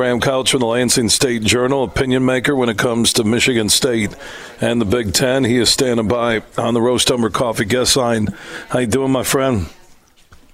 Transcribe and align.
Graham 0.00 0.18
Couch 0.18 0.52
from 0.52 0.60
the 0.60 0.66
Lansing 0.66 1.10
State 1.10 1.42
Journal, 1.42 1.84
opinion 1.84 2.24
maker 2.24 2.56
when 2.56 2.70
it 2.70 2.78
comes 2.78 3.12
to 3.12 3.22
Michigan 3.22 3.68
State 3.68 4.16
and 4.58 4.80
the 4.80 4.86
Big 4.86 5.12
Ten. 5.12 5.44
He 5.44 5.58
is 5.58 5.68
standing 5.68 6.08
by 6.08 6.42
on 6.56 6.72
the 6.72 6.80
Roast 6.80 7.10
Umber 7.10 7.28
Coffee 7.28 7.66
guest 7.66 7.98
line. 7.98 8.28
How 8.70 8.78
you 8.78 8.86
doing, 8.86 9.12
my 9.12 9.24
friend? 9.24 9.66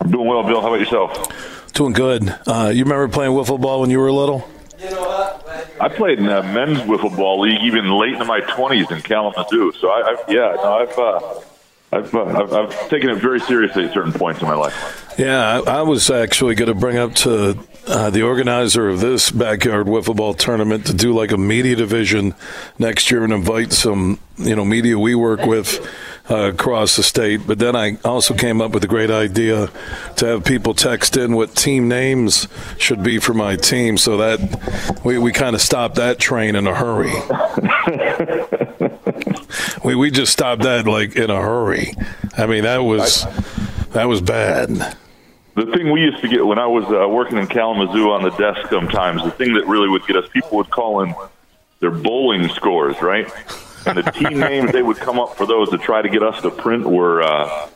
I'm 0.01 0.11
doing 0.11 0.27
well, 0.27 0.43
Bill. 0.43 0.61
How 0.61 0.67
about 0.67 0.80
yourself? 0.80 1.72
Doing 1.74 1.93
good. 1.93 2.29
Uh, 2.45 2.72
you 2.74 2.82
remember 2.82 3.06
playing 3.06 3.30
wiffle 3.35 3.61
ball 3.61 3.82
when 3.82 3.90
you 3.90 4.01
were 4.01 4.11
little? 4.11 4.48
I 5.81 5.91
played 5.91 6.19
in 6.19 6.29
a 6.29 6.43
men's 6.43 6.81
wiffle 6.81 7.17
ball 7.17 7.39
league 7.39 7.63
even 7.63 7.89
late 7.89 8.15
in 8.15 8.27
my 8.27 8.41
20s 8.41 8.91
in 8.91 9.01
Kalamazoo. 9.01 9.75
So 9.79 9.91
I, 9.91 10.09
I've 10.09 10.29
yeah, 10.29 10.57
no, 10.57 10.73
I've, 10.73 10.99
uh, 10.99 11.41
I've, 11.93 12.14
uh, 12.14 12.25
I've 12.25 12.53
I've 12.53 12.89
taken 12.89 13.11
it 13.11 13.16
very 13.16 13.41
seriously 13.41 13.84
at 13.84 13.95
certain 13.95 14.12
points 14.12 14.43
in 14.43 14.48
my 14.48 14.55
life. 14.55 15.14
Yeah, 15.18 15.62
I, 15.66 15.79
I 15.79 15.82
was 15.82 16.11
actually 16.11 16.55
going 16.57 16.68
to 16.68 16.75
bring 16.75 16.98
up 16.98 17.14
to 17.16 17.59
uh, 17.86 18.11
the 18.11 18.23
organizer 18.23 18.89
of 18.89 19.00
this 19.00 19.30
backyard 19.30 19.86
wiffle 19.86 20.17
ball 20.17 20.35
tournament 20.35 20.86
to 20.86 20.95
do 20.95 21.14
like 21.14 21.30
a 21.30 21.39
media 21.39 21.76
division 21.76 22.35
next 22.79 23.11
year 23.11 23.22
and 23.22 23.32
invite 23.32 23.72
some 23.72 24.18
you 24.36 24.57
know 24.57 24.64
media 24.64 24.99
we 24.99 25.14
work 25.14 25.46
with 25.46 25.81
uh, 26.29 26.50
across 26.50 26.96
the 26.96 27.03
state. 27.04 27.46
But 27.46 27.61
then 27.61 27.76
I 27.76 27.98
also 28.04 28.34
came 28.34 28.61
up 28.61 28.73
with 28.73 28.82
a 28.82 28.89
great 28.89 29.11
idea 29.11 29.71
to 30.17 30.26
have 30.26 30.45
people 30.45 30.75
text 30.75 31.17
in 31.17 31.37
what 31.37 31.54
team 31.54 31.89
names 31.89 32.48
should 32.78 33.03
be 33.03 33.19
for 33.20 33.33
my 33.33 33.55
team, 33.55 33.97
so 33.97 34.17
that 34.17 35.00
we, 35.05 35.19
we 35.19 35.31
kind 35.31 35.55
of 35.55 35.62
stopped 35.62 35.95
that 35.97 36.19
train 36.19 36.56
in 36.56 36.67
a 36.67 36.75
hurry. 36.75 37.12
we 39.84 39.95
we 39.95 40.11
just 40.11 40.33
stopped 40.33 40.62
that 40.62 40.86
like 40.86 41.17
in 41.17 41.31
a 41.31 41.41
hurry. 41.41 41.92
I 42.37 42.47
mean 42.47 42.64
that 42.64 42.78
was 42.78 43.25
that 43.92 44.09
was 44.09 44.20
bad. 44.20 44.69
The 45.55 45.67
thing 45.67 45.91
we 45.91 46.03
used 46.03 46.20
to 46.20 46.28
get 46.28 46.45
when 46.45 46.59
I 46.59 46.67
was 46.67 46.84
uh, 46.84 47.09
working 47.09 47.39
in 47.39 47.47
Kalamazoo 47.47 48.11
on 48.11 48.23
the 48.23 48.31
desk 48.31 48.69
sometimes, 48.69 49.23
the 49.23 49.31
thing 49.31 49.55
that 49.55 49.67
really 49.67 49.89
would 49.89 50.06
get 50.06 50.17
us, 50.17 50.28
people 50.28 50.59
would 50.59 50.69
call 50.70 51.01
in 51.01 51.14
their 51.81 51.91
bowling 51.91 52.48
scores, 52.51 53.01
right? 53.01 53.27
And 53.87 53.97
the 53.97 54.03
team 54.12 54.39
names 54.39 54.73
they 54.73 54.83
would 54.83 54.98
come 54.98 55.19
up 55.19 55.37
for 55.37 55.47
those 55.47 55.70
to 55.70 55.79
try 55.79 56.03
to 56.03 56.09
get 56.11 56.23
us 56.23 56.42
to 56.42 56.51
print 56.51 56.85
were 56.85 57.23
uh, 57.23 57.69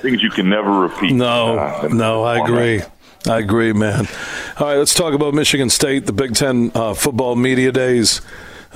things 0.00 0.22
you 0.22 0.30
can 0.30 0.48
never 0.48 0.70
repeat. 0.80 1.12
No, 1.12 1.58
Uh, 1.58 1.88
no, 1.92 2.22
I 2.22 2.42
agree. 2.42 2.82
I 3.28 3.38
agree, 3.38 3.72
man. 3.72 4.06
All 4.58 4.68
right, 4.68 4.76
let's 4.78 4.94
talk 4.94 5.12
about 5.12 5.34
Michigan 5.34 5.68
State, 5.68 6.06
the 6.06 6.12
Big 6.12 6.34
Ten 6.34 6.70
uh, 6.74 6.94
football 6.94 7.34
media 7.34 7.72
days 7.72 8.20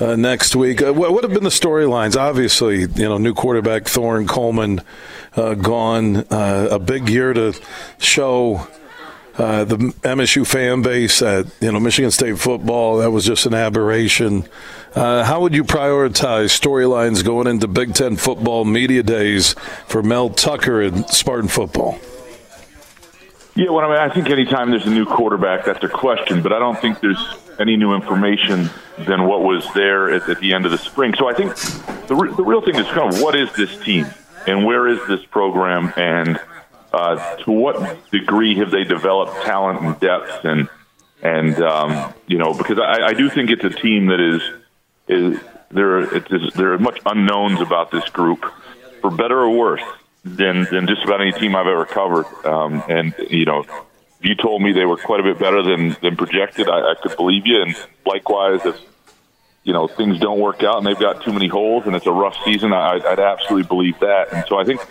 uh, 0.01 0.15
next 0.15 0.55
week. 0.55 0.81
Uh, 0.81 0.93
what, 0.93 1.13
what 1.13 1.23
have 1.23 1.33
been 1.33 1.43
the 1.43 1.49
storylines? 1.49 2.19
Obviously, 2.19 2.81
you 2.81 3.07
know, 3.07 3.17
new 3.17 3.33
quarterback 3.33 3.87
Thorne 3.87 4.27
Coleman 4.27 4.81
uh, 5.35 5.53
gone. 5.53 6.17
Uh, 6.31 6.69
a 6.71 6.79
big 6.79 7.07
year 7.07 7.33
to 7.33 7.53
show 7.99 8.67
uh, 9.37 9.63
the 9.63 9.77
MSU 9.77 10.45
fan 10.45 10.81
base 10.81 11.19
that 11.19 11.47
you 11.61 11.71
know 11.71 11.79
Michigan 11.79 12.11
State 12.11 12.37
football 12.39 12.97
that 12.97 13.11
was 13.11 13.25
just 13.25 13.45
an 13.45 13.53
aberration. 13.53 14.45
Uh, 14.93 15.23
how 15.23 15.39
would 15.41 15.53
you 15.53 15.63
prioritize 15.63 16.49
storylines 16.49 17.23
going 17.23 17.47
into 17.47 17.67
Big 17.67 17.93
Ten 17.93 18.17
football 18.17 18.65
media 18.65 19.03
days 19.03 19.53
for 19.87 20.03
Mel 20.03 20.29
Tucker 20.29 20.81
and 20.81 21.07
Spartan 21.09 21.47
football? 21.47 21.99
Yeah, 23.55 23.69
well, 23.69 23.85
I 23.85 23.89
mean, 23.89 24.11
I 24.11 24.13
think 24.13 24.29
anytime 24.29 24.71
there's 24.71 24.85
a 24.85 24.89
new 24.89 25.05
quarterback, 25.05 25.65
that's 25.65 25.83
a 25.83 25.89
question, 25.89 26.41
but 26.41 26.53
I 26.53 26.59
don't 26.59 26.79
think 26.79 27.01
there's 27.01 27.21
any 27.61 27.77
new 27.77 27.93
information 27.93 28.69
than 28.99 29.25
what 29.25 29.43
was 29.43 29.65
there 29.73 30.13
at, 30.13 30.29
at 30.29 30.39
the 30.39 30.53
end 30.53 30.65
of 30.65 30.71
the 30.71 30.77
spring. 30.77 31.13
So 31.17 31.29
I 31.29 31.33
think 31.33 31.55
the, 32.07 32.15
re- 32.15 32.35
the 32.35 32.43
real 32.43 32.61
thing 32.61 32.75
is 32.75 32.87
kind 32.87 33.13
of 33.13 33.21
what 33.21 33.35
is 33.35 33.51
this 33.53 33.77
team 33.77 34.07
and 34.47 34.65
where 34.65 34.87
is 34.87 34.99
this 35.07 35.23
program 35.25 35.93
and 35.95 36.39
uh, 36.91 37.37
to 37.37 37.51
what 37.51 38.11
degree 38.11 38.57
have 38.57 38.71
they 38.71 38.83
developed 38.83 39.43
talent 39.43 39.81
and 39.81 39.99
depth 39.99 40.43
and 40.43 40.67
and 41.23 41.61
um, 41.61 42.13
you 42.27 42.37
know 42.37 42.53
because 42.53 42.79
I, 42.79 43.07
I 43.07 43.13
do 43.13 43.29
think 43.29 43.49
it's 43.49 43.63
a 43.63 43.69
team 43.69 44.07
that 44.07 44.19
is 44.19 44.41
is 45.07 45.39
there 45.69 45.99
it's, 46.15 46.55
there 46.55 46.73
are 46.73 46.79
much 46.79 46.99
unknowns 47.05 47.61
about 47.61 47.91
this 47.91 48.07
group 48.09 48.43
for 49.01 49.09
better 49.09 49.39
or 49.39 49.49
worse 49.51 49.83
than 50.23 50.67
than 50.71 50.87
just 50.87 51.03
about 51.03 51.21
any 51.21 51.31
team 51.31 51.55
I've 51.55 51.67
ever 51.67 51.85
covered. 51.85 52.25
Um, 52.45 52.83
and 52.87 53.15
you 53.29 53.45
know, 53.45 53.65
you 54.21 54.35
told 54.35 54.61
me 54.61 54.71
they 54.71 54.85
were 54.85 54.97
quite 54.97 55.19
a 55.19 55.23
bit 55.23 55.39
better 55.39 55.63
than 55.63 55.95
than 56.01 56.15
projected, 56.15 56.69
I, 56.69 56.91
I 56.91 56.95
could 57.01 57.15
believe 57.15 57.45
you. 57.45 57.61
And 57.61 57.75
likewise, 58.05 58.65
if 58.65 58.79
you 59.63 59.73
know 59.73 59.87
things 59.87 60.19
don't 60.19 60.39
work 60.39 60.63
out 60.63 60.77
and 60.77 60.85
they've 60.85 60.99
got 60.99 61.23
too 61.23 61.33
many 61.33 61.47
holes 61.47 61.85
and 61.85 61.95
it's 61.95 62.07
a 62.07 62.11
rough 62.11 62.35
season, 62.45 62.73
I, 62.73 62.99
I'd 63.05 63.19
absolutely 63.19 63.67
believe 63.67 63.99
that. 63.99 64.33
And 64.33 64.45
so 64.47 64.59
I 64.59 64.63
think. 64.63 64.81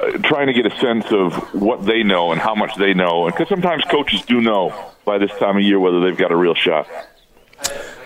Uh, 0.00 0.10
trying 0.24 0.48
to 0.48 0.52
get 0.52 0.66
a 0.66 0.76
sense 0.80 1.06
of 1.12 1.32
what 1.54 1.86
they 1.86 2.02
know 2.02 2.32
and 2.32 2.40
how 2.40 2.52
much 2.52 2.74
they 2.74 2.92
know, 2.92 3.26
because 3.26 3.48
sometimes 3.48 3.84
coaches 3.84 4.22
do 4.22 4.40
know 4.40 4.74
by 5.04 5.18
this 5.18 5.30
time 5.38 5.56
of 5.56 5.62
year 5.62 5.78
whether 5.78 6.00
they've 6.00 6.16
got 6.16 6.32
a 6.32 6.36
real 6.36 6.56
shot. 6.56 6.88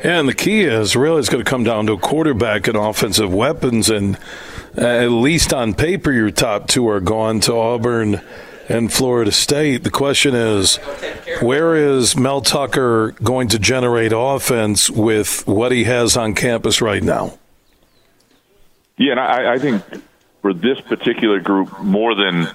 Yeah, 0.05 0.21
and 0.21 0.29
the 0.29 0.35
key 0.35 0.63
is 0.63 0.95
really 0.95 1.19
it's 1.19 1.29
going 1.29 1.43
to 1.43 1.49
come 1.49 1.65
down 1.65 1.87
to 1.87 1.97
quarterback 1.97 2.69
and 2.69 2.77
offensive 2.77 3.33
weapons. 3.33 3.91
And 3.91 4.17
uh, 4.77 4.83
at 4.87 5.11
least 5.11 5.53
on 5.53 5.75
paper, 5.75 6.13
your 6.13 6.31
top 6.31 6.69
two 6.69 6.87
are 6.89 7.01
gone 7.01 7.41
to 7.41 7.55
Auburn 7.55 8.21
and 8.69 8.93
Florida 8.93 9.33
State. 9.33 9.85
The 9.85 9.91
question 9.91 10.35
is, 10.35 10.77
where 11.41 11.75
is 11.75 12.17
Mel 12.17 12.41
Tucker 12.41 13.13
going 13.23 13.49
to 13.49 13.59
generate 13.59 14.13
offense 14.15 14.91
with 14.91 15.47
what 15.47 15.73
he 15.73 15.85
has 15.85 16.17
on 16.17 16.35
campus 16.35 16.81
right 16.83 17.03
now? 17.03 17.39
Yeah, 18.97 19.13
and 19.13 19.21
I, 19.21 19.55
I 19.55 19.59
think 19.59 19.83
for 20.43 20.53
this 20.53 20.81
particular 20.81 21.41
group, 21.41 21.81
more 21.81 22.15
than 22.15 22.49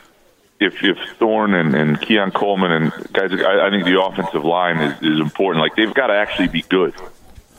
if 0.59 0.83
if 0.83 0.97
Thorne 1.17 1.53
and, 1.53 1.75
and 1.75 1.99
Keon 2.01 2.31
Coleman 2.31 2.71
and 2.71 2.91
guys, 3.13 3.31
I, 3.33 3.67
I 3.67 3.69
think 3.69 3.85
the 3.85 4.01
offensive 4.01 4.45
line 4.45 4.77
is, 4.77 5.01
is 5.01 5.19
important. 5.19 5.61
Like 5.61 5.75
they've 5.75 5.93
got 5.93 6.07
to 6.07 6.13
actually 6.13 6.49
be 6.49 6.61
good. 6.63 6.93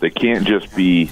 They 0.00 0.10
can't 0.10 0.46
just 0.46 0.74
be, 0.76 1.10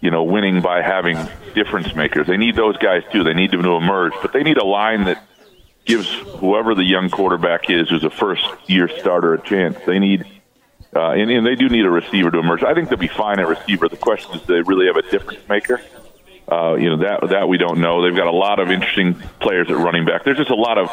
you 0.00 0.10
know, 0.10 0.24
winning 0.24 0.60
by 0.60 0.82
having 0.82 1.16
difference 1.54 1.94
makers. 1.94 2.26
They 2.26 2.36
need 2.36 2.56
those 2.56 2.76
guys 2.78 3.02
too. 3.12 3.22
They 3.22 3.34
need 3.34 3.52
them 3.52 3.62
to 3.62 3.76
emerge, 3.76 4.12
but 4.22 4.32
they 4.32 4.42
need 4.42 4.58
a 4.58 4.64
line 4.64 5.04
that 5.04 5.22
gives 5.84 6.08
whoever 6.38 6.74
the 6.74 6.84
young 6.84 7.10
quarterback 7.10 7.70
is, 7.70 7.88
who's 7.88 8.04
a 8.04 8.10
first 8.10 8.44
year 8.66 8.88
starter, 8.88 9.34
a 9.34 9.42
chance. 9.42 9.76
They 9.86 9.98
need. 9.98 10.26
Uh, 10.94 11.10
and, 11.10 11.28
and 11.28 11.44
they 11.44 11.56
do 11.56 11.68
need 11.68 11.84
a 11.84 11.90
receiver 11.90 12.30
to 12.30 12.38
emerge. 12.38 12.62
I 12.62 12.72
think 12.72 12.88
they'll 12.88 12.98
be 12.98 13.08
fine 13.08 13.40
at 13.40 13.48
receiver. 13.48 13.88
The 13.88 13.96
question 13.96 14.32
is, 14.34 14.42
do 14.42 14.54
they 14.54 14.62
really 14.62 14.86
have 14.86 14.96
a 14.96 15.02
difference 15.02 15.40
maker? 15.48 15.80
Uh, 16.50 16.74
you 16.74 16.90
know 16.90 16.98
that 16.98 17.30
that 17.30 17.48
we 17.48 17.56
don't 17.56 17.80
know. 17.80 18.02
They've 18.02 18.14
got 18.14 18.26
a 18.26 18.36
lot 18.36 18.58
of 18.58 18.70
interesting 18.70 19.14
players 19.40 19.70
at 19.70 19.76
running 19.76 20.04
back. 20.04 20.24
There's 20.24 20.36
just 20.36 20.50
a 20.50 20.54
lot 20.54 20.76
of 20.76 20.90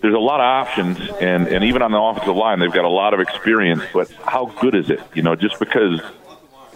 there's 0.00 0.14
a 0.14 0.18
lot 0.18 0.40
of 0.40 0.46
options, 0.46 0.98
and 1.20 1.46
and 1.48 1.64
even 1.64 1.82
on 1.82 1.92
the 1.92 2.00
offensive 2.00 2.34
line, 2.34 2.58
they've 2.58 2.72
got 2.72 2.84
a 2.84 2.88
lot 2.88 3.12
of 3.12 3.20
experience. 3.20 3.82
But 3.92 4.10
how 4.10 4.46
good 4.60 4.74
is 4.74 4.88
it? 4.88 5.00
You 5.14 5.22
know, 5.22 5.36
just 5.36 5.58
because 5.58 6.00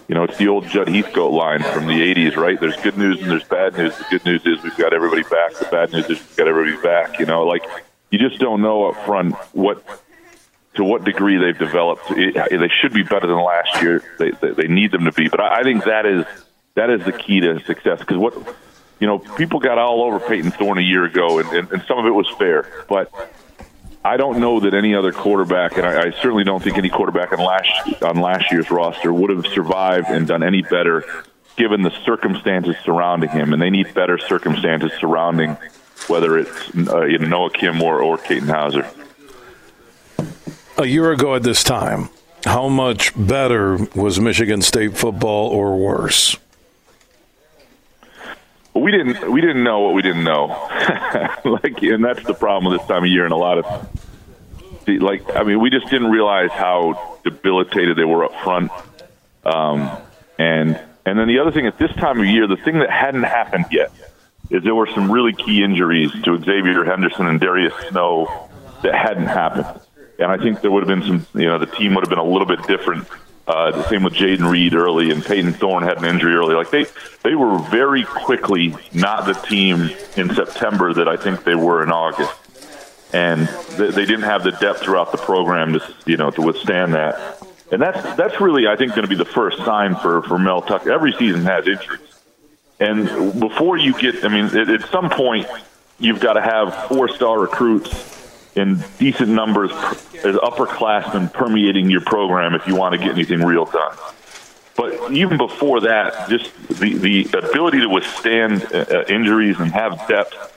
you 0.08 0.14
know 0.14 0.24
it's 0.24 0.36
the 0.36 0.48
old 0.48 0.66
Judd 0.66 0.88
Heathcote 0.88 1.32
line 1.32 1.62
from 1.62 1.86
the 1.86 2.14
'80s, 2.14 2.36
right? 2.36 2.60
There's 2.60 2.76
good 2.76 2.98
news 2.98 3.20
and 3.20 3.30
there's 3.30 3.44
bad 3.44 3.76
news. 3.76 3.96
The 3.96 4.04
good 4.10 4.24
news 4.24 4.42
is 4.44 4.62
we've 4.62 4.76
got 4.76 4.92
everybody 4.92 5.22
back. 5.22 5.54
The 5.54 5.68
bad 5.70 5.92
news 5.92 6.04
is 6.04 6.20
we've 6.20 6.36
got 6.36 6.48
everybody 6.48 6.82
back. 6.82 7.18
You 7.18 7.26
know, 7.26 7.44
like 7.44 7.62
you 8.10 8.18
just 8.18 8.40
don't 8.40 8.62
know 8.62 8.86
up 8.86 9.04
front 9.06 9.34
what 9.52 9.84
to 10.74 10.84
what 10.84 11.04
degree 11.04 11.38
they've 11.38 11.58
developed. 11.58 12.04
It, 12.10 12.34
they 12.34 12.70
should 12.80 12.92
be 12.92 13.02
better 13.02 13.26
than 13.26 13.42
last 13.42 13.82
year. 13.82 14.02
They, 14.18 14.30
they 14.30 14.50
they 14.50 14.68
need 14.68 14.92
them 14.92 15.04
to 15.04 15.12
be, 15.12 15.28
but 15.28 15.40
I, 15.40 15.60
I 15.60 15.62
think 15.62 15.84
that 15.84 16.06
is 16.06 16.24
that 16.74 16.90
is 16.90 17.04
the 17.04 17.12
key 17.12 17.40
to 17.40 17.60
success. 17.64 18.00
Because 18.00 18.18
what 18.18 18.34
you 19.00 19.06
know, 19.06 19.18
people 19.18 19.60
got 19.60 19.78
all 19.78 20.02
over 20.02 20.20
Payton 20.20 20.52
Thorne 20.52 20.78
a 20.78 20.82
year 20.82 21.04
ago, 21.04 21.38
and, 21.38 21.48
and, 21.50 21.72
and 21.72 21.84
some 21.86 21.98
of 21.98 22.06
it 22.06 22.14
was 22.14 22.28
fair, 22.38 22.84
but. 22.88 23.10
I 24.04 24.18
don't 24.18 24.38
know 24.38 24.60
that 24.60 24.74
any 24.74 24.94
other 24.94 25.12
quarterback, 25.12 25.78
and 25.78 25.86
I, 25.86 26.08
I 26.08 26.10
certainly 26.10 26.44
don't 26.44 26.62
think 26.62 26.76
any 26.76 26.90
quarterback 26.90 27.32
on 27.32 27.38
last 27.38 28.02
on 28.02 28.16
last 28.16 28.52
year's 28.52 28.70
roster 28.70 29.12
would 29.14 29.30
have 29.30 29.46
survived 29.46 30.08
and 30.08 30.26
done 30.26 30.42
any 30.42 30.60
better, 30.60 31.04
given 31.56 31.80
the 31.80 31.90
circumstances 32.04 32.76
surrounding 32.84 33.30
him. 33.30 33.54
And 33.54 33.62
they 33.62 33.70
need 33.70 33.94
better 33.94 34.18
circumstances 34.18 34.92
surrounding 35.00 35.56
whether 36.08 36.36
it's 36.36 36.74
uh, 36.76 37.04
you 37.04 37.18
know, 37.18 37.28
Noah 37.28 37.50
Kim 37.50 37.80
or 37.80 38.02
or 38.02 38.18
Katin 38.18 38.48
Houser. 38.48 38.86
A 40.76 40.84
year 40.84 41.10
ago 41.12 41.34
at 41.34 41.42
this 41.42 41.64
time, 41.64 42.10
how 42.44 42.68
much 42.68 43.12
better 43.16 43.78
was 43.94 44.20
Michigan 44.20 44.60
State 44.60 44.98
football 44.98 45.48
or 45.48 45.78
worse? 45.78 46.36
we 48.74 48.90
didn't 48.90 49.30
we 49.30 49.40
didn't 49.40 49.62
know 49.62 49.80
what 49.80 49.94
we 49.94 50.02
didn't 50.02 50.24
know 50.24 50.46
like 51.44 51.80
and 51.82 52.04
that's 52.04 52.22
the 52.24 52.34
problem 52.34 52.70
with 52.70 52.80
this 52.80 52.88
time 52.88 53.04
of 53.04 53.08
year 53.08 53.24
and 53.24 53.32
a 53.32 53.36
lot 53.36 53.56
of 53.56 53.93
like 54.86 55.36
i 55.36 55.42
mean 55.42 55.60
we 55.60 55.70
just 55.70 55.86
didn't 55.90 56.10
realize 56.10 56.50
how 56.50 57.18
debilitated 57.24 57.96
they 57.96 58.04
were 58.04 58.24
up 58.24 58.34
front. 58.42 58.70
Um, 59.44 59.90
and 60.38 60.80
and 61.06 61.18
then 61.18 61.28
the 61.28 61.38
other 61.38 61.52
thing 61.52 61.66
at 61.66 61.78
this 61.78 61.92
time 61.92 62.20
of 62.20 62.26
year 62.26 62.46
the 62.46 62.56
thing 62.56 62.78
that 62.78 62.90
hadn't 62.90 63.24
happened 63.24 63.66
yet 63.70 63.92
is 64.50 64.62
there 64.62 64.74
were 64.74 64.88
some 64.94 65.10
really 65.10 65.32
key 65.32 65.62
injuries 65.62 66.10
to 66.24 66.38
xavier 66.38 66.84
henderson 66.84 67.26
and 67.26 67.40
darius 67.40 67.74
snow 67.88 68.48
that 68.82 68.94
hadn't 68.94 69.26
happened. 69.26 69.80
And 70.18 70.30
i 70.30 70.38
think 70.38 70.60
there 70.60 70.70
would 70.70 70.86
have 70.86 71.00
been 71.00 71.06
some 71.06 71.40
you 71.40 71.48
know 71.48 71.58
the 71.58 71.66
team 71.66 71.94
would 71.94 72.04
have 72.04 72.10
been 72.10 72.18
a 72.18 72.24
little 72.24 72.46
bit 72.46 72.66
different. 72.66 73.06
Uh, 73.46 73.72
the 73.72 73.88
same 73.88 74.02
with 74.02 74.14
Jayden 74.14 74.50
Reed 74.50 74.74
early, 74.74 75.10
and 75.10 75.22
Payton 75.22 75.52
Thorne 75.54 75.82
had 75.82 75.98
an 75.98 76.06
injury 76.06 76.34
early. 76.34 76.54
Like 76.54 76.70
they, 76.70 76.86
they 77.22 77.34
were 77.34 77.58
very 77.58 78.02
quickly 78.04 78.74
not 78.94 79.26
the 79.26 79.34
team 79.34 79.90
in 80.16 80.34
September 80.34 80.94
that 80.94 81.08
I 81.08 81.18
think 81.18 81.44
they 81.44 81.54
were 81.54 81.82
in 81.82 81.92
August, 81.92 82.32
and 83.14 83.46
they, 83.78 83.90
they 83.90 84.04
didn't 84.04 84.22
have 84.22 84.42
the 84.42 84.50
depth 84.50 84.80
throughout 84.80 85.12
the 85.12 85.18
program 85.18 85.74
to, 85.74 85.94
you 86.04 86.16
know, 86.16 86.30
to 86.32 86.42
withstand 86.42 86.94
that. 86.94 87.40
And 87.70 87.80
that's 87.80 88.16
that's 88.16 88.40
really, 88.40 88.66
I 88.66 88.76
think, 88.76 88.90
going 88.90 89.04
to 89.04 89.08
be 89.08 89.14
the 89.14 89.24
first 89.24 89.58
sign 89.58 89.94
for 89.96 90.22
for 90.22 90.38
Mel 90.38 90.60
Tucker. 90.60 90.92
Every 90.92 91.12
season 91.12 91.44
has 91.44 91.66
injuries, 91.66 92.00
and 92.80 93.40
before 93.40 93.78
you 93.78 93.98
get, 93.98 94.24
I 94.24 94.28
mean, 94.28 94.46
at, 94.46 94.68
at 94.68 94.90
some 94.90 95.08
point, 95.08 95.46
you've 95.98 96.20
got 96.20 96.34
to 96.34 96.42
have 96.42 96.88
four 96.88 97.08
star 97.08 97.38
recruits 97.40 98.12
in 98.56 98.82
decent 98.98 99.30
numbers 99.30 99.70
as 99.72 100.36
upperclassmen 100.36 101.32
permeating 101.32 101.90
your 101.90 102.02
program 102.02 102.54
if 102.54 102.66
you 102.66 102.76
want 102.76 102.92
to 102.92 102.98
get 102.98 103.10
anything 103.10 103.40
real 103.40 103.64
done. 103.64 103.96
But 104.76 105.12
even 105.12 105.38
before 105.38 105.80
that, 105.82 106.28
just 106.28 106.52
the, 106.68 106.94
the 106.98 107.38
ability 107.38 107.80
to 107.80 107.88
withstand 107.88 108.64
uh, 108.72 108.84
uh 108.90 109.04
injuries 109.08 109.58
and 109.60 109.70
have 109.72 110.06
depth 110.08 110.53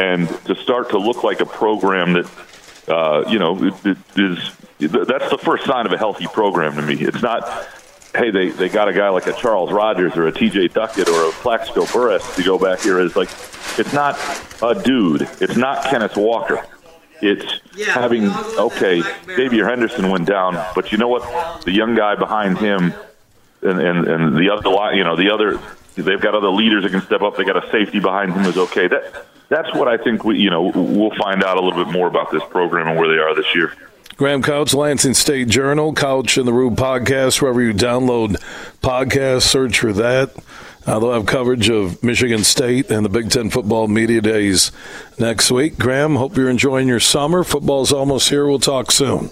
and 0.00 0.28
to 0.46 0.54
start 0.56 0.88
to 0.90 0.98
look 0.98 1.22
like 1.22 1.40
a 1.40 1.46
program 1.46 2.14
that, 2.14 2.26
uh, 2.88 3.22
you 3.28 3.38
know, 3.38 3.54
is 4.16 4.50
that's 4.78 5.30
the 5.30 5.38
first 5.38 5.66
sign 5.66 5.84
of 5.84 5.92
a 5.92 5.98
healthy 5.98 6.26
program 6.26 6.74
to 6.76 6.82
me. 6.82 6.94
It's 6.94 7.20
not, 7.20 7.46
hey, 8.14 8.30
they, 8.30 8.48
they 8.48 8.70
got 8.70 8.88
a 8.88 8.94
guy 8.94 9.10
like 9.10 9.26
a 9.26 9.34
Charles 9.34 9.70
Rogers 9.70 10.16
or 10.16 10.26
a 10.26 10.32
TJ 10.32 10.72
Duckett 10.72 11.06
or 11.06 11.28
a 11.28 11.32
Plaxico 11.32 11.84
Burress 11.92 12.36
to 12.36 12.42
go 12.42 12.58
back 12.58 12.80
here 12.80 12.98
is 12.98 13.14
like, 13.14 13.28
it's 13.78 13.92
not 13.92 14.18
a 14.62 14.74
dude. 14.74 15.28
It's 15.42 15.56
not 15.56 15.84
Kenneth 15.84 16.16
Walker. 16.16 16.64
It's 17.20 17.60
yeah, 17.76 17.92
having, 17.92 18.30
okay, 18.56 19.02
Xavier 19.26 19.68
Henderson 19.68 20.08
went 20.08 20.26
down, 20.26 20.54
but 20.74 20.92
you 20.92 20.96
know 20.96 21.08
what? 21.08 21.62
The 21.66 21.72
young 21.72 21.94
guy 21.94 22.16
behind 22.16 22.56
him 22.56 22.94
and, 23.60 23.78
and, 23.78 24.08
and 24.08 24.36
the 24.36 24.48
other, 24.48 24.96
you 24.96 25.04
know, 25.04 25.16
the 25.16 25.30
other, 25.30 25.60
they've 25.96 26.20
got 26.22 26.34
other 26.34 26.48
leaders 26.48 26.84
that 26.84 26.92
can 26.92 27.02
step 27.02 27.20
up. 27.20 27.36
They 27.36 27.44
got 27.44 27.62
a 27.62 27.70
safety 27.70 28.00
behind 28.00 28.32
him 28.32 28.46
is 28.46 28.56
okay. 28.56 28.88
That, 28.88 29.26
that's 29.50 29.74
what 29.74 29.88
I 29.88 29.98
think 29.98 30.24
we, 30.24 30.38
you 30.38 30.48
know, 30.48 30.70
we'll 30.74 31.14
find 31.16 31.44
out 31.44 31.58
a 31.58 31.60
little 31.60 31.84
bit 31.84 31.92
more 31.92 32.06
about 32.06 32.30
this 32.30 32.42
program 32.44 32.88
and 32.88 32.98
where 32.98 33.08
they 33.08 33.20
are 33.20 33.34
this 33.34 33.54
year. 33.54 33.74
Graham 34.16 34.42
Couch, 34.42 34.72
Lansing 34.74 35.14
State 35.14 35.48
Journal, 35.48 35.92
Couch 35.92 36.38
in 36.38 36.46
the 36.46 36.52
Rube 36.52 36.76
podcast, 36.76 37.42
wherever 37.42 37.60
you 37.60 37.72
download 37.72 38.36
podcasts, 38.80 39.42
search 39.42 39.80
for 39.80 39.92
that. 39.94 40.30
Uh, 40.86 40.98
they'll 40.98 41.12
have 41.12 41.26
coverage 41.26 41.68
of 41.68 42.02
Michigan 42.02 42.44
State 42.44 42.90
and 42.90 43.04
the 43.04 43.08
Big 43.08 43.30
Ten 43.30 43.50
football 43.50 43.88
media 43.88 44.20
days 44.20 44.72
next 45.18 45.50
week. 45.50 45.78
Graham, 45.78 46.16
hope 46.16 46.36
you're 46.36 46.50
enjoying 46.50 46.86
your 46.88 47.00
summer. 47.00 47.44
Football's 47.44 47.92
almost 47.92 48.28
here. 48.28 48.46
We'll 48.46 48.58
talk 48.58 48.92
soon. 48.92 49.30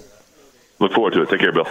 Look 0.79 0.93
forward 0.93 1.13
to 1.13 1.21
it. 1.21 1.29
Take 1.29 1.39
care, 1.39 1.51
Bill. 1.51 1.67